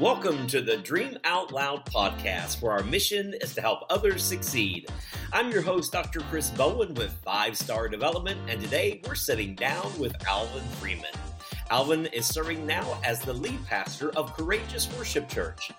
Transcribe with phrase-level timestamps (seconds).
[0.00, 4.88] Welcome to the Dream Out Loud podcast, where our mission is to help others succeed.
[5.34, 6.20] I'm your host, Dr.
[6.20, 11.04] Chris Bowen with Five Star Development, and today we're sitting down with Alvin Freeman.
[11.70, 15.70] Alvin is serving now as the lead pastor of Courageous Worship Church.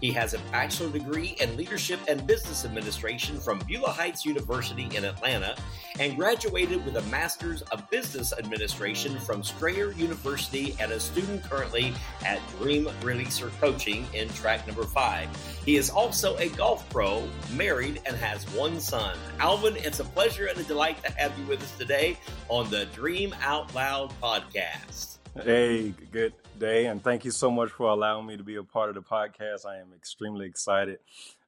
[0.00, 5.04] He has a bachelor degree in leadership and business administration from Beulah Heights University in
[5.04, 5.56] Atlanta
[5.98, 11.94] and graduated with a master's of business administration from Strayer University and a student currently
[12.24, 15.28] at Dream Releaser Coaching in track number five.
[15.64, 19.16] He is also a golf pro, married, and has one son.
[19.38, 22.18] Alvin, it's a pleasure and a delight to have you with us today
[22.48, 25.16] on the Dream Out Loud podcast.
[25.42, 28.88] Hey, good day, and thank you so much for allowing me to be a part
[28.88, 29.66] of the podcast.
[29.66, 30.98] I am extremely excited.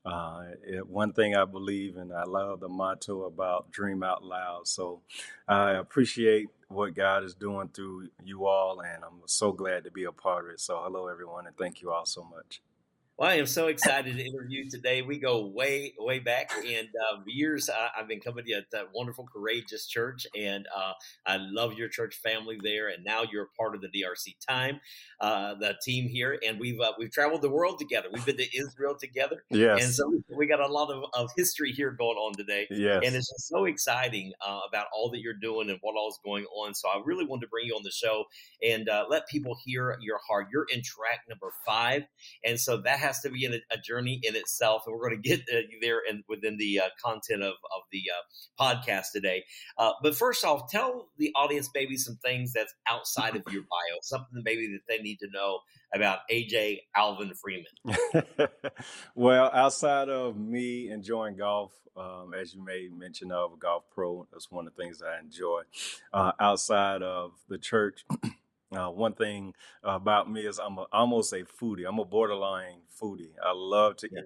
[0.05, 4.69] Uh, it, one thing I believe and I love the motto about Dream Out Loud.
[4.69, 5.03] So
[5.47, 10.05] I appreciate what God is doing through you all, and I'm so glad to be
[10.05, 10.61] a part of it.
[10.61, 12.63] So, hello, everyone, and thank you all so much.
[13.19, 15.03] Well, I am so excited to interview today.
[15.03, 19.27] We go way, way back, and uh, years uh, I've been coming to that wonderful,
[19.27, 20.93] courageous church, and uh,
[21.27, 22.87] I love your church family there.
[22.87, 24.81] And now you're a part of the DRC Time,
[25.21, 28.07] uh, the team here, and we've uh, we've traveled the world together.
[28.13, 29.83] We've been to Israel together, yes.
[29.83, 30.05] And so
[30.37, 33.03] we got a lot of, of history here going on today, yes.
[33.05, 36.21] And it's just so exciting uh, about all that you're doing and what all is
[36.25, 36.73] going on.
[36.73, 38.27] So I really wanted to bring you on the show
[38.63, 40.47] and let people hear your heart.
[40.53, 42.05] You're in track number five,
[42.45, 45.29] and so that has to be a, a journey in itself, and we're going to
[45.29, 49.45] get uh, there and within the uh, content of, of the uh, podcast today.
[49.77, 53.99] Uh, but first off, tell the audience maybe some things that's outside of your bio,
[54.03, 55.61] something maybe that they need to know
[55.95, 58.49] about AJ Alvin Freeman.
[59.15, 64.27] well, outside of me enjoying golf, um, as you may mention of a golf pro,
[64.33, 65.63] that's one of the things I enjoy.
[66.13, 68.05] Uh, outside of the church.
[68.71, 71.89] Uh, one thing about me is I'm a, almost a foodie.
[71.89, 73.33] I'm a borderline foodie.
[73.43, 74.25] I love to eat.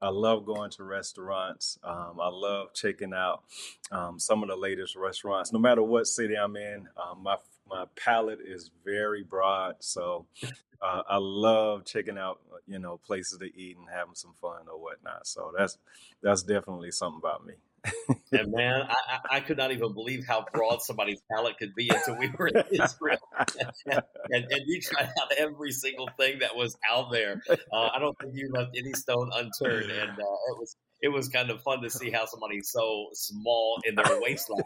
[0.00, 1.78] I love going to restaurants.
[1.82, 3.42] Um, I love checking out
[3.90, 5.52] um, some of the latest restaurants.
[5.52, 7.36] No matter what city I'm in, um, my
[7.68, 9.76] my palate is very broad.
[9.80, 10.26] So
[10.82, 14.80] uh, I love checking out, you know, places to eat and having some fun or
[14.80, 15.26] whatnot.
[15.26, 15.78] So that's
[16.22, 17.54] that's definitely something about me
[18.32, 22.16] and man, I, I, could not even believe how broad somebody's palate could be until
[22.16, 23.18] we were in Israel.
[23.86, 27.42] and, and, you tried out every single thing that was out there.
[27.48, 29.90] Uh, I don't think you left any stone unturned.
[29.90, 33.80] And uh, it was it was kind of fun to see how somebody so small
[33.84, 34.62] in their waistline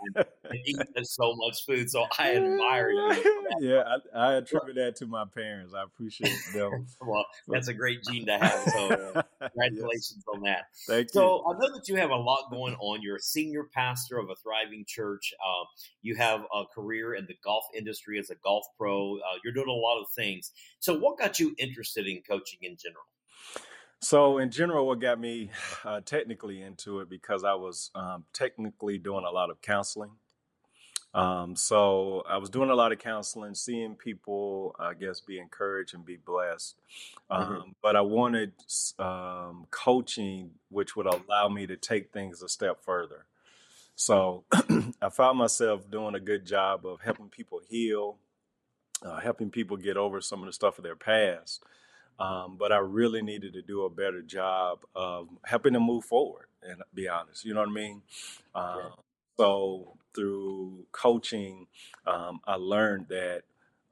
[0.65, 1.91] eat so much food.
[1.91, 3.39] So I admire you.
[3.61, 3.83] Yeah,
[4.15, 5.75] I, I, attribute that to my parents.
[5.75, 6.87] I appreciate them.
[7.07, 8.61] well, that's a great gene to have.
[8.73, 10.35] So uh, congratulations yes.
[10.35, 10.63] on that.
[10.87, 11.43] Thank so, you.
[11.45, 13.03] So I know that you have a lot going on.
[13.03, 15.35] You're a senior pastor of a thriving church.
[15.39, 15.65] Uh,
[16.01, 19.17] you have a career in the golf industry as a golf pro.
[19.17, 20.53] Uh, you're doing a lot of things.
[20.81, 23.05] So, what got you interested in coaching in general?
[24.03, 25.51] So, in general, what got me
[25.85, 30.11] uh, technically into it because I was um, technically doing a lot of counseling.
[31.15, 35.95] Um, so, I was doing a lot of counseling, seeing people, I guess, be encouraged
[35.95, 36.77] and be blessed.
[37.31, 37.43] Mm-hmm.
[37.43, 37.71] Um, mm-hmm.
[37.83, 38.53] But I wanted
[38.99, 43.27] um, coaching, which would allow me to take things a step further.
[43.95, 44.45] So,
[45.03, 48.17] I found myself doing a good job of helping people heal,
[49.03, 51.63] uh, helping people get over some of the stuff of their past.
[52.19, 56.47] Um, but I really needed to do a better job of helping them move forward
[56.63, 57.45] and be honest.
[57.45, 58.03] You know what I mean?
[58.55, 58.89] Yeah.
[59.39, 61.67] So through coaching,
[62.07, 63.43] um, I learned that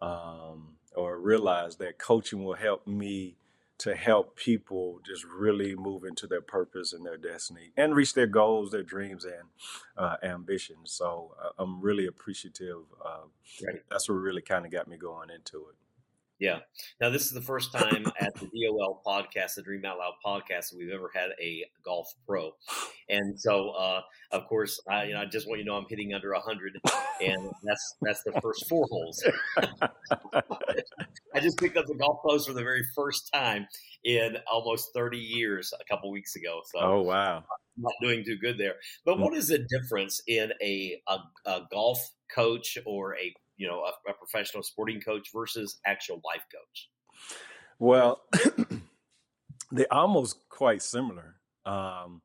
[0.01, 3.37] um, or realized that coaching will help me
[3.79, 8.27] to help people just really move into their purpose and their destiny and reach their
[8.27, 9.49] goals, their dreams, and
[9.97, 10.93] uh, ambitions.
[10.93, 12.83] So uh, I'm really appreciative.
[13.03, 13.23] Uh,
[13.67, 13.83] right.
[13.91, 15.77] That's what really kind of got me going into it.
[16.41, 16.61] Yeah.
[17.03, 20.71] Now, this is the first time at the DOL podcast, the Dream Out Loud podcast,
[20.71, 22.53] that we've ever had a golf pro.
[23.11, 24.01] And so, uh,
[24.33, 26.81] of course, I, you know, I just want you to know I'm hitting under 100,
[27.21, 29.23] and that's that's the first four holes.
[31.35, 33.69] I just picked up the golf clubs for the very first time
[34.03, 36.61] in almost 30 years a couple weeks ago.
[36.73, 37.45] So, oh, wow.
[37.77, 38.77] Not doing too good there.
[39.05, 42.01] But what is the difference in a, a, a golf
[42.35, 46.89] coach or a you know a, a professional sporting coach versus actual life coach?
[47.79, 48.23] Well,
[49.71, 51.37] they're almost quite similar.
[51.67, 52.23] Um,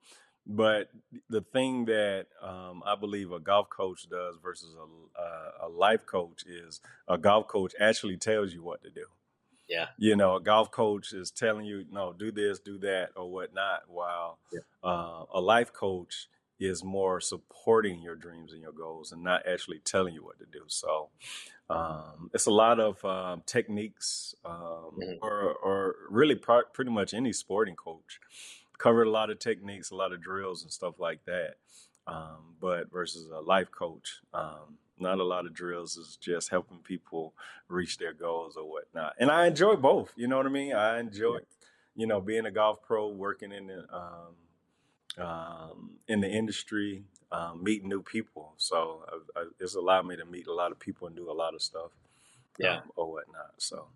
[0.47, 0.89] but
[1.29, 6.45] the thing that um, I believe a golf coach does versus a, a, life coach
[6.45, 9.05] is a golf coach actually tells you what to do.
[9.67, 9.87] Yeah.
[9.97, 13.83] You know, a golf coach is telling you, no, do this, do that, or whatnot,
[13.87, 14.59] while yeah.
[14.83, 16.27] uh, a life coach
[16.59, 20.45] is more supporting your dreams and your goals and not actually telling you what to
[20.45, 20.61] do.
[20.67, 21.09] So
[21.69, 25.13] um, it's a lot of um, techniques, um, mm-hmm.
[25.21, 28.19] or, or really pro- pretty much any sporting coach
[28.77, 31.55] covered a lot of techniques, a lot of drills and stuff like that.
[32.07, 36.77] Um, but versus a life coach, um, not a lot of drills is just helping
[36.77, 37.33] people
[37.67, 39.13] reach their goals or whatnot.
[39.19, 40.13] And I enjoy both.
[40.15, 40.73] You know what I mean?
[40.73, 41.39] I enjoy,
[41.95, 43.85] you know, being a golf pro, working in the
[45.17, 48.53] um, in the industry, um, meeting new people.
[48.57, 51.33] So I, I, it's allowed me to meet a lot of people and do a
[51.33, 51.91] lot of stuff,
[52.57, 53.53] yeah, um, or whatnot.
[53.57, 53.87] So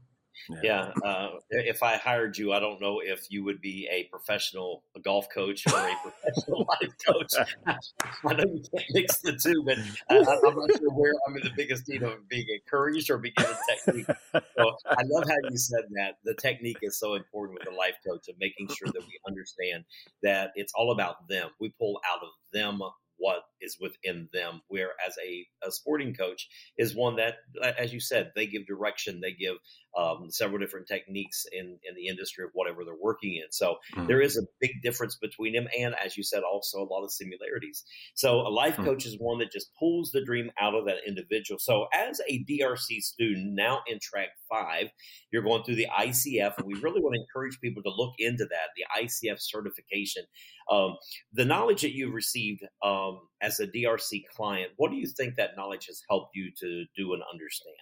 [0.49, 0.91] yeah.
[1.03, 4.83] yeah uh, if I hired you, I don't know if you would be a professional
[5.03, 7.47] golf coach or a professional life coach.
[8.25, 9.77] I know you can't mix the two, but
[10.09, 13.55] I, am not sure where I'm in the biggest need of being encouraged or beginning
[13.69, 14.07] technique.
[14.33, 16.15] So I love how you said that.
[16.23, 19.85] The technique is so important with a life coach of making sure that we understand
[20.23, 21.49] that it's all about them.
[21.59, 22.81] We pull out of them
[23.19, 24.61] what is within them.
[24.67, 27.35] Whereas a, a sporting coach is one that,
[27.77, 29.57] as you said, they give direction, they give
[29.97, 33.51] um, several different techniques in, in the industry of whatever they're working in.
[33.51, 34.07] So mm-hmm.
[34.07, 35.67] there is a big difference between them.
[35.77, 37.83] And as you said, also a lot of similarities.
[38.13, 38.85] So a life mm-hmm.
[38.85, 41.59] coach is one that just pulls the dream out of that individual.
[41.59, 44.89] So as a DRC student now in track five,
[45.31, 48.45] you're going through the ICF, and we really want to encourage people to look into
[48.45, 50.23] that, the ICF certification.
[50.71, 50.97] Um,
[51.33, 55.55] the knowledge that you've received um, as a DRC client, what do you think that
[55.57, 57.75] knowledge has helped you to do and understand?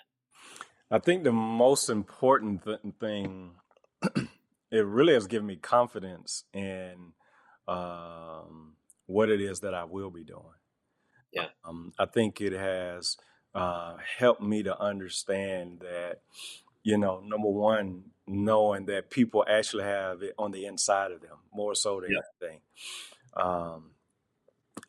[0.89, 3.51] I think the most important th- thing,
[4.72, 7.13] it really has given me confidence in
[7.68, 8.74] um,
[9.06, 10.44] what it is that I will be doing.
[11.34, 11.48] Yeah.
[11.66, 13.18] Um, I think it has
[13.54, 16.22] uh, helped me to understand that,
[16.84, 21.38] you know, number one, knowing that people actually have it on the inside of them
[21.54, 22.19] more so than yeah.
[22.42, 22.62] anything.
[23.36, 23.92] Um,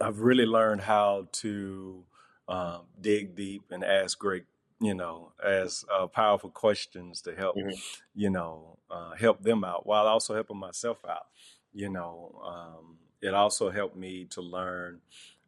[0.00, 2.04] I've really learned how to
[2.48, 4.44] um, dig deep and ask great,
[4.80, 7.70] you know, as uh, powerful questions to help, mm-hmm.
[8.14, 11.26] you know, uh, help them out while also helping myself out.
[11.72, 15.00] You know, um, it also helped me to learn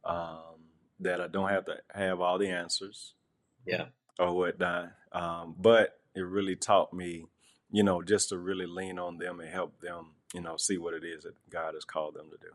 [0.04, 0.60] um,
[1.00, 3.14] that I don't have to have all the answers.
[3.66, 3.86] Yeah.
[4.18, 4.92] Or whatnot.
[5.12, 7.26] Um, but it really taught me,
[7.70, 10.94] you know, just to really lean on them and help them, you know, see what
[10.94, 12.52] it is that God has called them to do.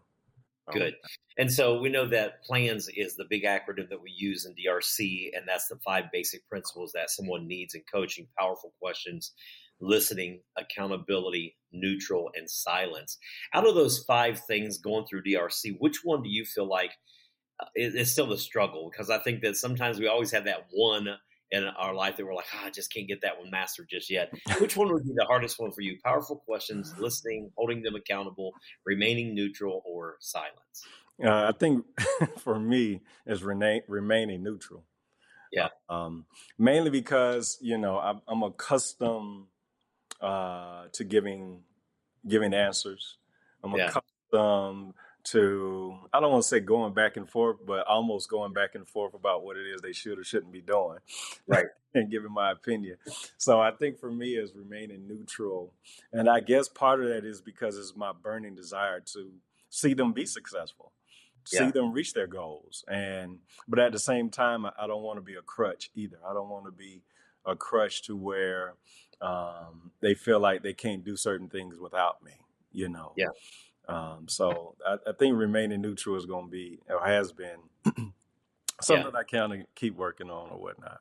[0.71, 0.95] Good.
[1.37, 5.29] And so we know that PLANS is the big acronym that we use in DRC,
[5.35, 9.33] and that's the five basic principles that someone needs in coaching powerful questions,
[9.79, 13.17] listening, accountability, neutral, and silence.
[13.53, 16.91] Out of those five things going through DRC, which one do you feel like
[17.59, 18.89] uh, is still the struggle?
[18.91, 21.09] Because I think that sometimes we always have that one
[21.51, 24.09] in our life that we're like, oh, I just can't get that one mastered just
[24.09, 24.33] yet.
[24.59, 25.97] Which one would be the hardest one for you?
[26.03, 28.53] Powerful questions, listening, holding them accountable,
[28.85, 30.85] remaining neutral, or silence?
[31.23, 31.85] Uh, I think
[32.39, 34.83] for me is rena- remaining neutral.
[35.51, 35.69] Yeah.
[35.87, 36.25] Um,
[36.57, 39.45] mainly because you know I'm, I'm accustomed
[40.19, 41.61] uh, to giving
[42.27, 43.17] giving answers.
[43.63, 43.89] I'm yeah.
[43.89, 44.93] accustomed
[45.25, 48.87] to I don't want to say going back and forth, but almost going back and
[48.87, 50.99] forth about what it is they should or shouldn't be doing.
[51.47, 51.65] Right.
[51.93, 52.97] and giving my opinion.
[53.37, 55.73] So I think for me is remaining neutral.
[56.11, 59.31] And I guess part of that is because it's my burning desire to
[59.69, 60.91] see them be successful.
[61.51, 61.59] Yeah.
[61.67, 62.83] See them reach their goals.
[62.87, 66.17] And but at the same time I don't want to be a crutch either.
[66.27, 67.03] I don't want to be
[67.45, 68.73] a crutch to where
[69.21, 72.31] um, they feel like they can't do certain things without me,
[72.71, 73.13] you know.
[73.15, 73.27] Yeah.
[73.87, 77.57] Um, so I, I, think remaining neutral is going to be or has been
[78.81, 79.19] something yeah.
[79.19, 80.99] I kind of keep working on or whatnot.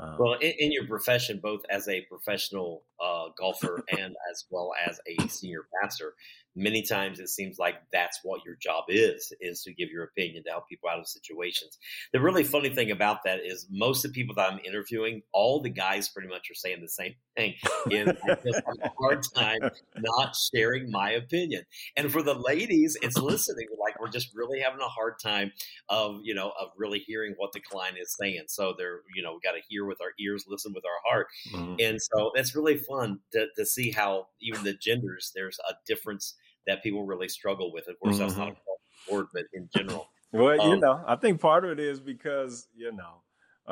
[0.00, 4.72] Um, well, in, in, your profession, both as a professional uh, golfer and as well
[4.88, 6.14] as a senior pastor,
[6.56, 10.44] many times it seems like that's what your job is is to give your opinion
[10.44, 11.78] to help people out of situations.
[12.12, 15.60] The really funny thing about that is most of the people that i'm interviewing all
[15.60, 17.54] the guys pretty much are saying the same thing.
[17.90, 21.64] Is i just have a hard time not sharing my opinion.
[21.96, 25.52] And for the ladies it's listening like we're just really having a hard time
[25.88, 28.44] of you know of really hearing what the client is saying.
[28.46, 31.26] So they're you know we got to hear with our ears listen with our heart.
[31.52, 31.74] Mm-hmm.
[31.80, 32.93] and so that's really fun
[33.32, 36.34] to, to see how even the genders there's a difference
[36.66, 37.88] that people really struggle with.
[37.88, 38.26] Of course, mm-hmm.
[38.26, 40.08] that's not a word, but in general.
[40.32, 43.22] Well, um, you know, I think part of it is because you know,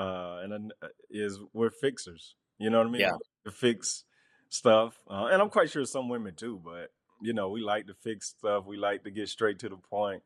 [0.01, 2.35] uh, and uh, is we're fixers.
[2.59, 3.01] You know what I mean?
[3.01, 3.13] Yeah.
[3.47, 4.05] To fix
[4.49, 6.61] stuff, uh, and I'm quite sure some women too.
[6.65, 8.67] But you know, we like to fix stuff.
[8.67, 10.23] We like to get straight to the point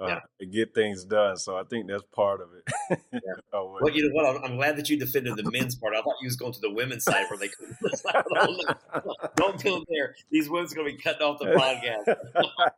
[0.00, 0.46] uh, yeah.
[0.46, 1.36] get things done.
[1.36, 3.00] So I think that's part of it.
[3.12, 3.20] yeah.
[3.52, 4.26] oh, well, you know what?
[4.26, 5.94] I'm, I'm, glad that you defended the men's part.
[5.94, 7.76] I thought you was going to the women's side where they couldn't.
[9.36, 10.14] Don't go there.
[10.30, 12.16] These women's going to be cutting off the podcast.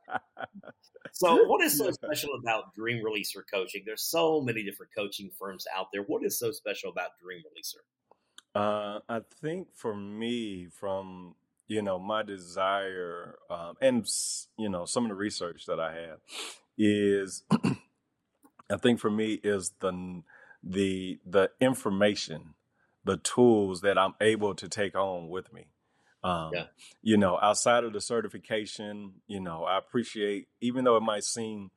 [1.12, 3.82] so, what is so special about Dream Releaser coaching?
[3.86, 6.02] There's so many different coaching firms out there.
[6.02, 7.82] What is so special about Dream Releaser?
[8.54, 11.36] Uh, I think for me, from
[11.68, 14.06] you know my desire um, and
[14.58, 16.18] you know some of the research that I have
[16.78, 17.44] is,
[18.70, 20.22] I think for me is the
[20.62, 22.54] the the information,
[23.04, 25.66] the tools that I'm able to take on with me.
[26.24, 26.64] Um, yeah.
[27.02, 31.72] You know, outside of the certification, you know, I appreciate, even though it might seem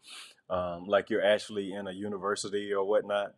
[0.50, 3.34] um, like you're actually in a university or whatnot,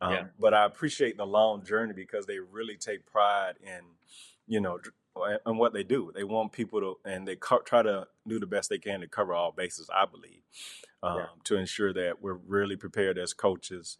[0.00, 0.24] um, yeah.
[0.38, 3.82] but I appreciate the long journey because they really take pride in,
[4.48, 4.80] you know,
[5.46, 6.10] and what they do.
[6.12, 9.08] They want people to, and they co- try to do the best they can to
[9.08, 9.88] cover all bases.
[9.94, 10.42] I believe
[11.02, 11.26] um, yeah.
[11.44, 13.98] to ensure that we're really prepared as coaches,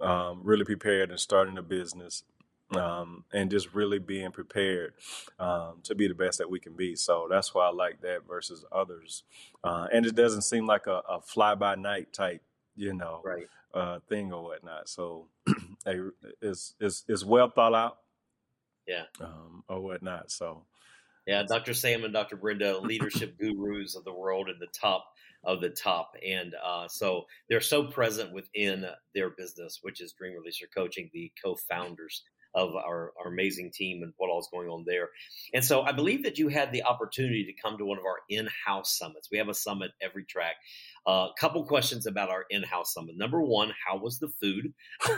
[0.00, 2.24] um, really prepared in starting a business,
[2.76, 4.94] um, and just really being prepared
[5.38, 6.94] um, to be the best that we can be.
[6.94, 9.24] So that's why I like that versus others.
[9.64, 12.42] Uh, and it doesn't seem like a, a fly by night type,
[12.76, 13.48] you know, right.
[13.74, 14.88] uh, thing or whatnot.
[14.88, 15.26] So
[16.40, 17.98] it's, it's, it's well thought out.
[18.86, 19.04] Yeah.
[19.20, 20.30] Um, or whatnot.
[20.30, 20.62] So.
[21.26, 21.74] Yeah, Dr.
[21.74, 22.36] Sam and Dr.
[22.36, 25.12] Brenda, leadership gurus of the world and the top
[25.44, 26.12] of the top.
[26.26, 31.32] And uh, so they're so present within their business, which is Dream Releaser Coaching, the
[31.42, 32.22] co founders
[32.54, 35.10] of our, our amazing team and what all is going on there.
[35.54, 38.18] And so I believe that you had the opportunity to come to one of our
[38.28, 39.28] in-house summits.
[39.30, 40.56] We have a summit every track.
[41.06, 43.16] A uh, couple questions about our in-house summit.
[43.16, 44.72] Number one, how was the food?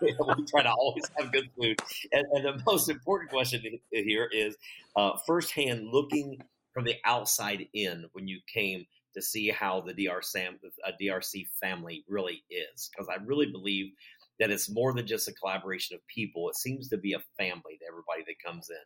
[0.00, 0.14] we
[0.48, 1.80] try to always have good food.
[2.12, 4.56] And, and the most important question here is
[4.94, 6.38] uh, firsthand looking
[6.72, 11.46] from the outside in when you came to see how the DR Sam, uh, DRC
[11.60, 12.90] family really is.
[12.90, 13.92] Because I really believe
[14.38, 16.48] that it's more than just a collaboration of people.
[16.48, 18.76] It seems to be a family to everybody that comes in.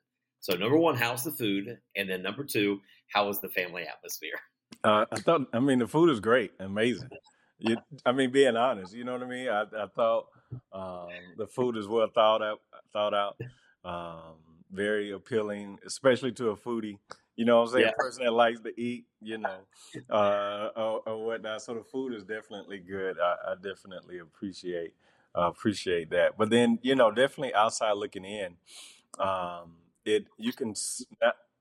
[0.40, 1.78] So number one, how's the food?
[1.96, 2.80] And then number two,
[3.12, 4.34] how is the family atmosphere?
[4.82, 7.10] Uh, I thought, I mean, the food is great, amazing.
[7.58, 9.48] You, I mean, being honest, you know what I mean.
[9.48, 10.28] I, I thought
[10.72, 12.60] um, the food is well thought out,
[12.92, 13.36] thought out,
[13.84, 14.36] um,
[14.72, 16.96] very appealing, especially to a foodie.
[17.40, 17.92] You know, what I'm saying yeah.
[17.92, 19.60] a person that likes to eat, you know,
[20.10, 21.62] uh, or, or, whatnot.
[21.62, 23.16] So the food is definitely good.
[23.18, 24.92] I, I definitely appreciate
[25.34, 26.36] uh, appreciate that.
[26.36, 28.56] But then, you know, definitely outside looking in,
[29.18, 30.74] um, it you can,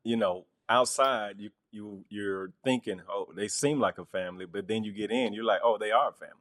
[0.03, 4.83] you know, outside you you you're thinking, oh, they seem like a family, but then
[4.83, 6.35] you get in, you're like, oh, they are a family.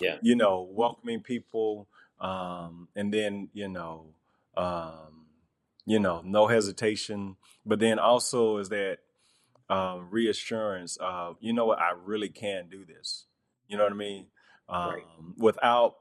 [0.00, 0.16] Yeah.
[0.20, 1.86] You know, welcoming people,
[2.20, 4.06] um, and then you know,
[4.56, 5.23] um,
[5.86, 7.36] you know, no hesitation.
[7.66, 8.98] But then also is that
[9.68, 10.98] um, reassurance.
[11.00, 11.78] Uh, you know what?
[11.78, 13.26] I really can do this.
[13.68, 14.26] You know what I mean?
[14.68, 15.02] Um, right.
[15.36, 15.96] Without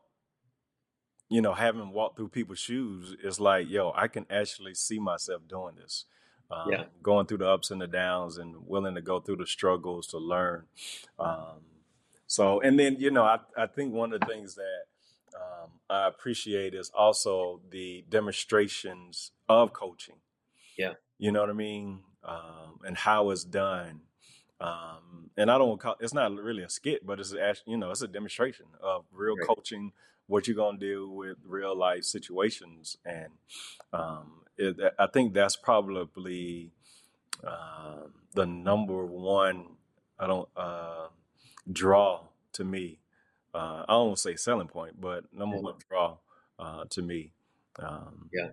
[1.33, 5.41] you know, having walked through people's shoes, it's like, yo, I can actually see myself
[5.49, 6.05] doing this.
[6.51, 6.83] Um, yeah.
[7.01, 10.19] Going through the ups and the downs and willing to go through the struggles to
[10.19, 10.65] learn.
[11.17, 11.61] Um,
[12.27, 14.81] so, and then, you know, I, I think one of the things that
[15.35, 20.15] um, I appreciate is also the demonstrations of coaching.
[20.77, 20.93] Yeah.
[21.17, 21.99] You know what I mean?
[22.23, 24.01] Um, and how it's done.
[24.59, 27.91] Um, and I don't call it's not really a skit, but it's actually, you know,
[27.91, 29.47] it's a demonstration of real right.
[29.47, 29.91] coaching
[30.27, 33.27] what you're gonna do with real life situations, and
[33.91, 36.71] um, it, I think that's probably
[37.45, 39.65] uh, the number one.
[40.17, 41.07] I don't uh,
[41.71, 42.99] draw to me.
[43.53, 46.17] Uh, I don't want to say selling point, but number one draw
[46.59, 47.31] uh, to me.
[47.79, 48.49] Um, yeah.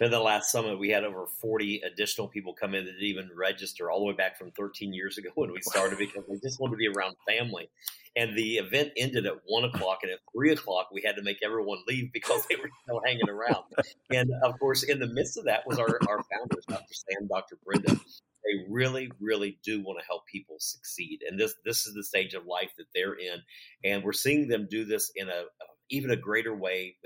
[0.00, 3.30] In the last summit, we had over 40 additional people come in that didn't even
[3.34, 6.60] register all the way back from 13 years ago when we started because they just
[6.60, 7.68] wanted to be around family.
[8.14, 11.38] And the event ended at one o'clock, and at three o'clock, we had to make
[11.42, 13.64] everyone leave because they were still hanging around.
[14.10, 16.92] And of course, in the midst of that was our, our founders, Dr.
[16.92, 17.56] Sam, Dr.
[17.64, 17.98] Brenda.
[18.44, 22.34] They really, really do want to help people succeed, and this this is the stage
[22.34, 23.40] of life that they're in,
[23.84, 26.96] and we're seeing them do this in a, a even a greater way.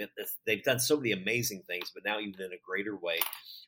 [0.46, 3.18] They've done so many amazing things, but now even in a greater way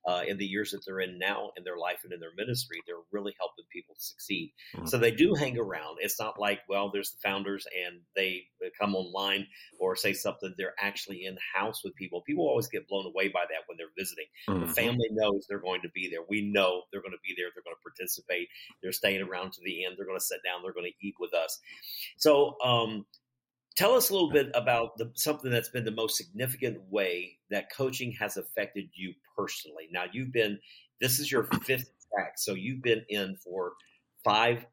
[0.06, 2.80] uh, in the years that they're in now in their life and in their ministry,
[2.86, 4.52] they're really helping people succeed.
[4.74, 4.86] Mm-hmm.
[4.86, 5.98] So they do hang around.
[6.00, 8.44] It's not like, well, there's the founders and they
[8.80, 9.46] come online
[9.78, 10.54] or say something.
[10.56, 12.22] They're actually in house with people.
[12.22, 14.26] People always get blown away by that when they're visiting.
[14.48, 14.66] Mm-hmm.
[14.66, 16.20] The family knows they're going to be there.
[16.28, 17.48] We know they're going to be there.
[17.54, 18.48] They're going to participate.
[18.82, 19.94] They're staying around to the end.
[19.96, 20.62] They're going to sit down.
[20.62, 21.58] They're going to eat with us.
[22.16, 23.04] So, um,
[23.78, 27.72] Tell us a little bit about the, something that's been the most significant way that
[27.72, 29.84] coaching has affected you personally.
[29.92, 30.58] Now, you've been,
[31.00, 33.74] this is your fifth track, so you've been in for
[34.24, 34.66] five,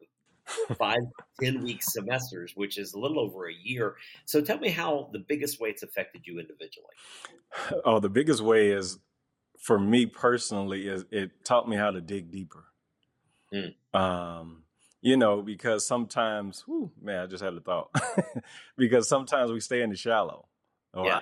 [0.80, 0.98] five,
[1.40, 3.96] ten week semesters, which is a little over a year.
[4.26, 6.90] So tell me how the biggest way it's affected you individually.
[7.86, 8.98] Oh, the biggest way is
[9.60, 12.66] for me personally is it taught me how to dig deeper.
[13.54, 13.76] Mm.
[13.94, 14.65] Um,
[15.06, 17.92] you know, because sometimes, whew, man, I just had a thought.
[18.78, 20.48] because sometimes we stay in the shallow.
[21.06, 21.20] Yeah.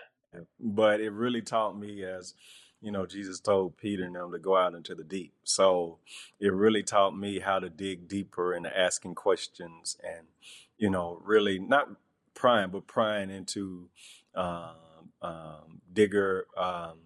[0.58, 2.34] But it really taught me as,
[2.82, 5.34] you know, Jesus told Peter and them to go out into the deep.
[5.44, 5.98] So
[6.40, 10.28] it really taught me how to dig deeper into asking questions and,
[10.78, 11.90] you know, really not
[12.36, 13.90] prying, but prying into
[14.34, 17.00] um, um, digger, um,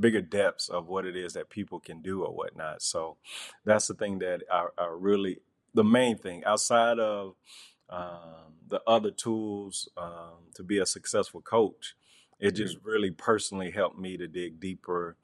[0.00, 2.80] bigger depths of what it is that people can do or whatnot.
[2.80, 3.18] So
[3.66, 5.40] that's the thing that I, I really,
[5.74, 7.34] the main thing outside of
[7.90, 11.94] um, the other tools um, to be a successful coach,
[12.40, 15.16] it just really personally helped me to dig deeper,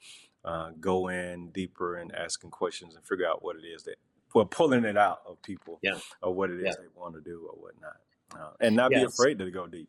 [0.45, 3.97] uh, go in deeper and asking questions and figure out what it is that,
[4.35, 5.99] well, pulling it out of people Yeah.
[6.23, 6.83] or what it is Yeah.
[6.83, 7.97] they want to do or whatnot.
[8.33, 9.89] Uh, and not be afraid to go deep.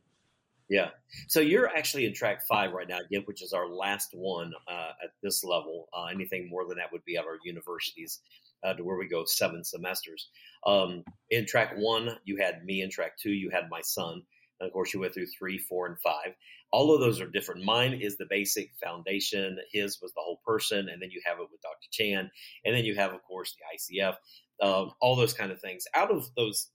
[0.68, 0.92] Yeah.
[1.28, 4.94] So you're actually in track five right now, again, which is our last one uh,
[5.04, 5.90] at this level.
[5.94, 8.22] Uh, anything more than that would be at our universities,
[8.64, 10.30] uh, to where we go seven semesters.
[10.66, 12.82] Um, in track one, you had me.
[12.82, 14.22] In track two, you had my son.
[14.60, 16.36] And of course, you went through three, four, and five.
[16.72, 17.66] All of those are different.
[17.66, 19.58] Mine is the basic foundation.
[19.74, 21.88] His was the whole person, and then you have it with Dr.
[21.92, 22.30] Chand,
[22.64, 24.16] and then you have, of course, the ICF.
[24.62, 25.86] Um, all those kind of things.
[25.96, 26.70] Out of those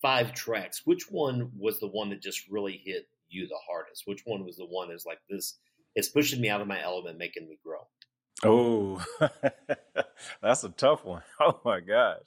[0.00, 4.04] five tracks, which one was the one that just really hit you the hardest?
[4.06, 5.58] Which one was the one that's like this?
[5.94, 7.80] It's pushing me out of my element, making me grow.
[8.44, 9.04] Oh,
[10.42, 11.22] that's a tough one.
[11.40, 12.22] Oh my gosh.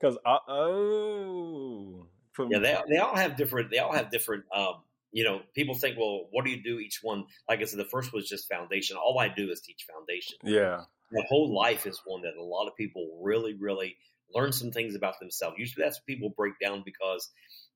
[0.00, 2.06] Because, oh,
[2.38, 3.70] Yeah, they they all have different.
[3.70, 4.44] They all have different.
[4.54, 4.82] Um,
[5.12, 7.24] you know, people think, well, what do you do each one?
[7.48, 8.96] Like I said, the first was just foundation.
[8.96, 10.36] All I do is teach foundation.
[10.42, 10.82] yeah.
[11.12, 13.96] the whole life is one that a lot of people really, really
[14.34, 15.56] learn some things about themselves.
[15.58, 17.30] Usually, that's what people break down because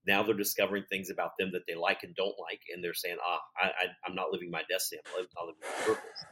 [0.07, 3.19] now they're discovering things about them that they like and don't like, and they're saying,
[3.25, 5.01] "Ah, I, I, I'm not living my destiny.
[5.17, 6.25] I'm not living my purpose."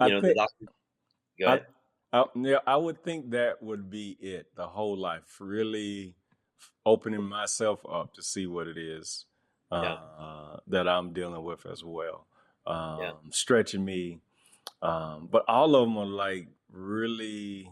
[0.00, 0.66] I You know, the think, doctor.
[1.38, 1.66] Go ahead.
[2.12, 5.36] I, yeah, I would think that would be it the whole life.
[5.40, 6.14] Really
[6.84, 9.26] opening myself up to see what it is
[9.82, 12.26] Yeah, uh, that I'm dealing with as well.
[12.98, 14.20] yeah, Um, stretching me.
[14.82, 17.70] Um, but all of them are like really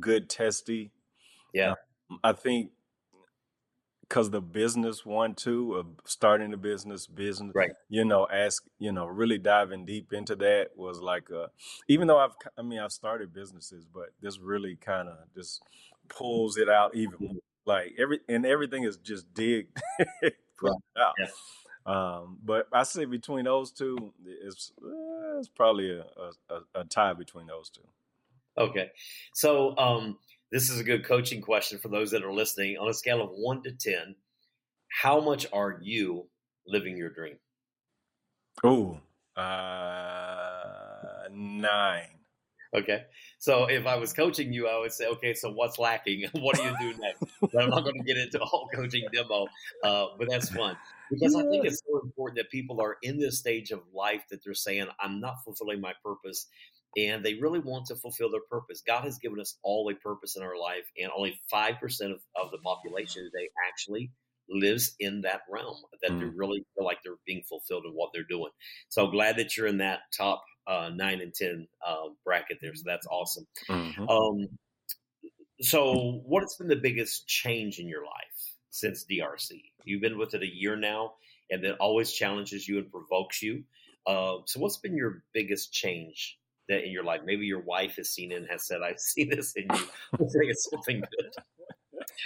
[0.00, 0.90] good testy.
[1.52, 1.74] yeah,
[2.10, 2.72] Um, I think
[4.08, 7.70] because the business one too of starting a business business right.
[7.88, 11.48] you know ask you know really diving deep into that was like a
[11.88, 15.62] even though i've i mean i've started businesses but this really kind of just
[16.08, 17.34] pulls it out even more
[17.66, 19.68] like every and everything is just dig
[20.60, 21.26] Yeah, out yeah.
[21.86, 26.84] um but i say between those two it's uh, it's probably a, a, a a
[26.84, 27.82] tie between those two
[28.58, 28.90] Okay.
[29.34, 30.18] So um,
[30.50, 32.76] this is a good coaching question for those that are listening.
[32.78, 34.14] On a scale of one to ten,
[34.88, 36.28] how much are you
[36.66, 37.36] living your dream?
[38.64, 38.98] oh
[39.36, 42.18] uh nine
[42.74, 43.04] Okay.
[43.38, 46.28] So if I was coaching you, I would say, okay, so what's lacking?
[46.32, 47.24] what do you do next?
[47.40, 49.46] But I'm not going to get into a whole coaching demo,
[49.82, 50.76] uh, but that's fun
[51.10, 54.44] because I think it's so important that people are in this stage of life that
[54.44, 56.46] they're saying, I'm not fulfilling my purpose.
[56.96, 58.82] And they really want to fulfill their purpose.
[58.86, 62.50] God has given us all a purpose in our life, and only 5% of, of
[62.50, 64.12] the population today actually
[64.48, 66.34] lives in that realm that they Mm.
[66.34, 68.50] really feel like they're being fulfilled in what they're doing.
[68.88, 72.74] So glad that you're in that top uh, nine and 10 uh, bracket there.
[72.74, 73.46] So that's awesome.
[73.68, 74.58] hmm Um,
[75.60, 79.72] so, what has been the biggest change in your life since DRC?
[79.84, 81.16] You've been with it a year now,
[81.50, 83.64] and it always challenges you and provokes you.
[84.06, 86.37] Uh, so, what's been your biggest change
[86.68, 87.22] that in your life?
[87.24, 90.46] Maybe your wife has seen it and has said, "I see this in you." Hopefully,
[90.48, 91.30] it's something good.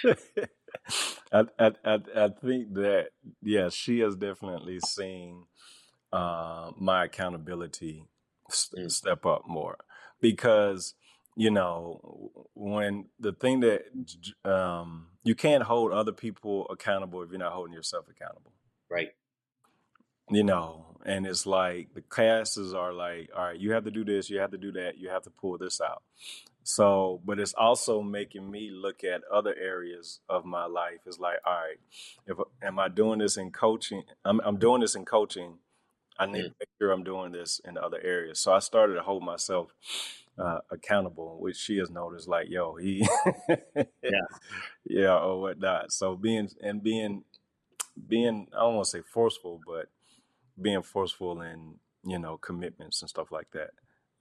[1.32, 3.10] I, I I I think that
[3.42, 5.46] yeah, she has definitely seen
[6.12, 8.06] uh, my accountability
[8.50, 9.78] s- Mm, step up more
[10.20, 10.94] because
[11.36, 13.84] you know when the thing that
[14.50, 18.52] um, you can't hold other people accountable if you're not holding yourself accountable.
[18.90, 19.12] right.
[20.32, 24.04] You know, and it's like the classes are like, all right, you have to do
[24.04, 26.02] this, you have to do that, you have to pull this out.
[26.64, 31.00] So, but it's also making me look at other areas of my life.
[31.06, 31.78] It's like, all right,
[32.26, 34.04] if am I doing this in coaching?
[34.24, 35.58] I'm I'm doing this in coaching.
[36.18, 38.40] I need Mm, to make sure I'm doing this in other areas.
[38.40, 39.74] So I started to hold myself
[40.38, 42.28] uh, accountable, which she has noticed.
[42.28, 43.06] Like, yo, he,
[44.08, 44.20] yeah.
[44.86, 45.92] yeah, or whatnot.
[45.92, 47.24] So being and being
[48.08, 49.88] being I don't want to say forceful, but
[50.60, 53.70] being forceful in you know commitments and stuff like that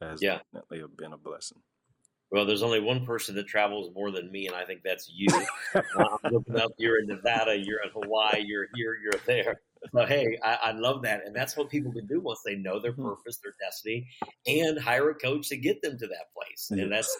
[0.01, 0.41] has Yeah.
[0.53, 1.63] definitely been a blessing.
[2.31, 5.49] Well, there's only one person that travels more than me, and I think that's you.
[5.99, 6.71] I'm looking up.
[6.77, 7.57] You're in Nevada.
[7.57, 8.41] You're in Hawaii.
[8.45, 8.95] You're here.
[8.95, 9.61] You're there.
[9.93, 12.79] So hey, I, I love that, and that's what people can do once they know
[12.79, 13.15] their Mhm.
[13.17, 14.07] purpose, their destiny,
[14.47, 16.71] and hire a coach to get them to that place.
[16.77, 17.13] And that's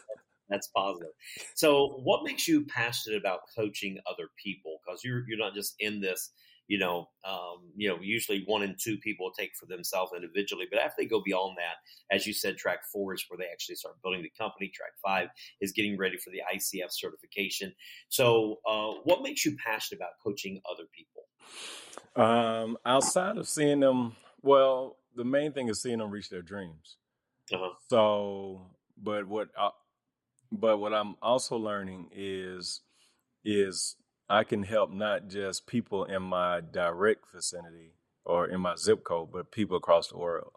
[0.50, 1.12] That's positive.
[1.56, 4.80] So, what makes you passionate about coaching other people?
[4.86, 6.32] Because you're you're not just in this
[6.68, 10.80] you know, um, you know, usually one and two people take for themselves individually, but
[10.80, 14.02] after they go beyond that, as you said, track four is where they actually start
[14.02, 14.72] building the company.
[14.74, 17.74] Track five is getting ready for the ICF certification.
[18.10, 21.24] So, uh, what makes you passionate about coaching other people?
[22.16, 26.98] Um, outside of seeing them, well, the main thing is seeing them reach their dreams.
[27.54, 27.74] Uh-huh.
[27.90, 28.68] So,
[29.02, 29.72] but what, I,
[30.52, 32.82] but what I'm also learning is
[33.44, 33.96] is
[34.32, 39.30] I can help not just people in my direct vicinity or in my zip code,
[39.34, 40.54] but people across the world.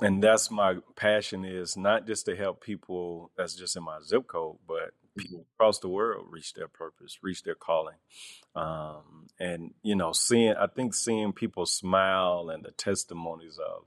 [0.00, 4.28] And that's my passion is not just to help people that's just in my zip
[4.28, 5.54] code, but people mm-hmm.
[5.56, 7.96] across the world reach their purpose, reach their calling.
[8.54, 13.86] Um, and, you know, seeing, I think seeing people smile and the testimonies of,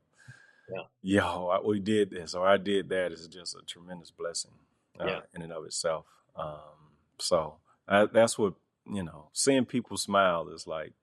[0.69, 1.21] yeah.
[1.21, 4.51] yo, I, we did this or I did that is just a tremendous blessing
[4.99, 5.19] uh, yeah.
[5.33, 6.05] in and of itself.
[6.35, 7.57] Um, so,
[7.89, 8.53] I, that's what
[8.85, 9.29] you know.
[9.33, 10.93] Seeing people smile is like,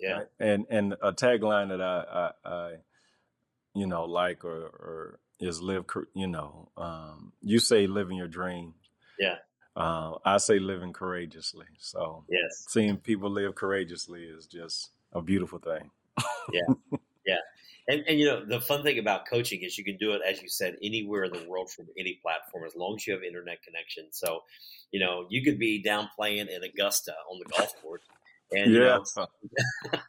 [0.00, 0.24] yeah.
[0.38, 2.72] And and a tagline that I I, I
[3.74, 8.74] you know like or or is live you know um, you say living your dream.
[9.18, 9.36] Yeah.
[9.74, 11.66] Uh, I say living courageously.
[11.78, 15.90] So yes, seeing people live courageously is just a beautiful thing.
[16.52, 16.74] yeah,
[17.26, 17.36] yeah.
[17.88, 20.42] And, and you know the fun thing about coaching is you can do it as
[20.42, 23.62] you said anywhere in the world from any platform as long as you have internet
[23.62, 24.06] connection.
[24.10, 24.42] So,
[24.90, 28.02] you know you could be down playing in Augusta on the golf course,
[28.52, 28.98] and you yeah.
[29.16, 29.26] know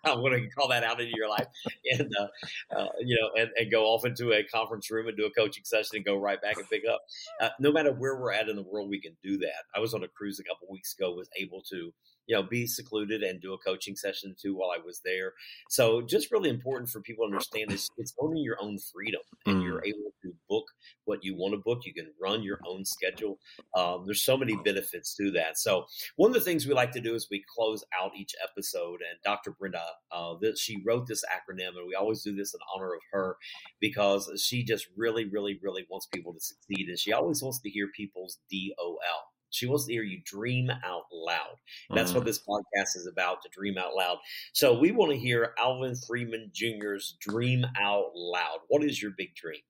[0.03, 1.47] I'm going to call that out into your life,
[1.91, 5.25] and uh, uh, you know, and, and, go off into a conference room and do
[5.25, 7.01] a coaching session and go right back and pick up.
[7.41, 9.65] Uh, no matter where we're at in the world, we can do that.
[9.75, 11.93] I was on a cruise a couple weeks ago, was able to
[12.27, 15.33] you know, be secluded and do a coaching session too while I was there.
[15.69, 19.57] So just really important for people to understand is it's owning your own freedom and
[19.57, 19.63] mm.
[19.63, 20.65] you're able to book
[21.05, 21.81] what you want to book.
[21.85, 23.39] You can run your own schedule.
[23.75, 25.57] Um, there's so many benefits to that.
[25.57, 28.99] So one of the things we like to do is we close out each episode
[29.09, 29.51] and Dr.
[29.51, 33.01] Brenda, uh, this, she wrote this acronym and we always do this in honor of
[33.11, 33.37] her
[33.79, 36.87] because she just really, really, really wants people to succeed.
[36.89, 41.03] And she always wants to hear people's DOL she wants to hear you dream out
[41.11, 41.55] loud.
[41.93, 44.17] That's mm what this podcast is about to dream out loud.
[44.53, 48.59] So we want to hear Alvin Freeman Jr.'s dream out loud.
[48.69, 49.61] What is your big dream?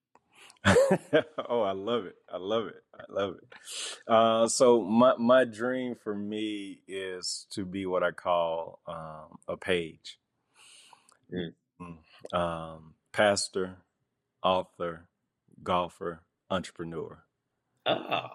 [1.48, 2.16] oh, I love it.
[2.32, 2.82] I love it.
[2.94, 4.12] I love it.
[4.12, 9.56] Uh, so my my dream for me is to be what I call um, a
[9.56, 10.18] page.
[11.32, 11.54] Mm.
[11.80, 12.36] mm.
[12.36, 13.76] Um, pastor,
[14.42, 15.08] author,
[15.62, 17.24] golfer, entrepreneur.
[17.86, 18.32] Ah.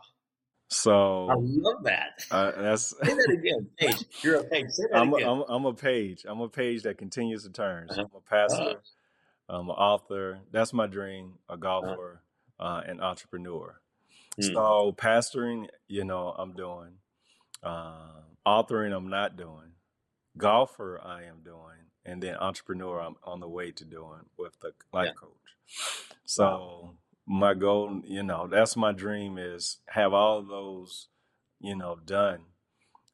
[0.70, 2.26] So I love that.
[2.32, 4.06] Uh, that's say that again, Page.
[4.24, 4.66] You're a page.
[4.70, 5.28] Say that I'm again.
[5.28, 6.26] A, I'm, I'm a page.
[6.28, 7.90] I'm a page that continues to turn.
[7.90, 8.06] So uh-huh.
[8.12, 8.64] I'm a pastor.
[8.64, 8.80] Uh-huh.
[9.50, 10.40] I'm an author.
[10.52, 11.36] That's my dream.
[11.50, 11.60] A uh-huh.
[11.60, 12.22] golfer,
[12.60, 13.80] uh, an entrepreneur.
[14.36, 14.54] Hmm.
[14.54, 17.00] So pastoring, you know, I'm doing.
[17.62, 19.74] Uh, authoring, I'm not doing.
[20.38, 24.74] Golfer, I am doing, and then entrepreneur, I'm on the way to doing with the
[24.92, 25.14] life yeah.
[25.14, 26.08] coach.
[26.26, 26.96] So
[27.28, 31.08] my goal, you know, that's my dream is have all those,
[31.60, 32.40] you know, done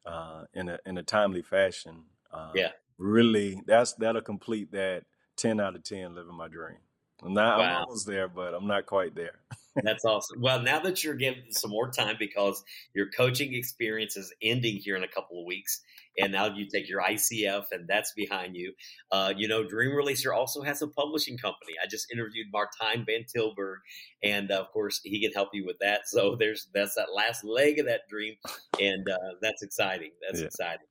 [0.05, 2.03] uh, in a in a timely fashion.
[2.31, 5.03] Uh, yeah, really, that's that'll complete that
[5.39, 6.77] ten out of ten living my dream.
[7.23, 7.65] I'm not, wow.
[7.65, 9.39] I'm almost there, but I'm not quite there.
[9.83, 10.41] That's awesome.
[10.41, 14.95] Well, now that you're getting some more time because your coaching experience is ending here
[14.95, 15.81] in a couple of weeks,
[16.17, 18.73] and now you take your ICF, and that's behind you.
[19.11, 21.73] Uh, you know, Dream Releaser also has a publishing company.
[21.81, 23.77] I just interviewed Martijn van Tilburg,
[24.23, 26.07] and uh, of course, he can help you with that.
[26.07, 28.35] So there's that's that last leg of that dream,
[28.81, 30.11] and uh, that's exciting.
[30.21, 30.47] That's yeah.
[30.47, 30.87] exciting.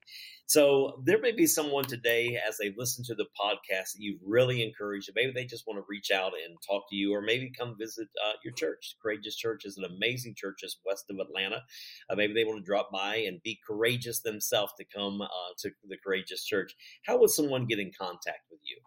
[0.48, 4.62] So there may be someone today as they listen to the podcast that you've really
[4.62, 5.10] encouraged.
[5.14, 8.08] Maybe they just want to reach out and talk to you, or maybe come visit
[8.26, 8.96] uh, your church.
[9.02, 11.62] Courageous Church is an amazing church just west of Atlanta.
[12.08, 15.26] Uh, maybe they want to drop by and be courageous themselves to come uh,
[15.58, 16.74] to the Courageous Church.
[17.04, 18.78] How would someone get in contact with you?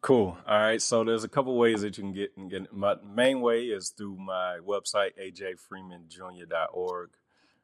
[0.00, 0.38] Cool.
[0.48, 0.80] All right.
[0.80, 2.32] So there's a couple ways that you can get.
[2.36, 7.10] In my main way is through my website, ajfreemanjr.org.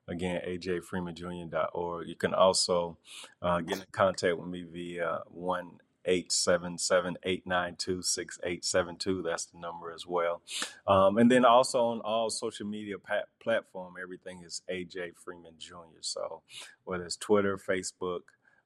[0.08, 2.08] Again, ajfreemanjr.org.
[2.08, 2.98] You can also
[3.40, 8.38] uh, get in contact with me via one eight seven seven eight nine two six
[8.42, 9.22] eight seven two.
[9.22, 10.42] That's the number as well.
[10.86, 16.00] Um, and then also on all social media pat- platform, everything is AJ Freeman Jr.
[16.00, 16.42] So
[16.84, 18.20] whether it's Twitter, Facebook,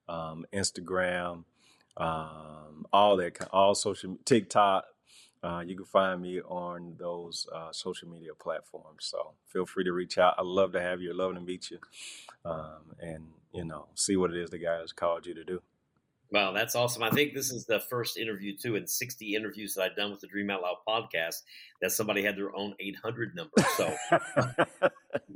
[0.09, 1.45] um, Instagram,
[1.97, 4.85] um, all that, all social TikTok,
[5.47, 9.07] uh, you can find me on those uh, social media platforms.
[9.07, 10.35] So feel free to reach out.
[10.39, 11.13] I love to have you.
[11.13, 11.79] I love to meet you,
[12.45, 15.63] um, and you know, see what it is the guy has called you to do.
[16.33, 17.05] Wow, that's awesome.
[17.05, 20.21] I think this is the first interview, too, in 60 interviews that I've done with
[20.21, 21.43] the Dream Out Loud podcast
[21.81, 23.53] that somebody had their own 800 number.
[23.77, 23.95] So